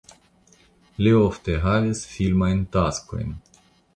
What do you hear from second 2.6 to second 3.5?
taskojn.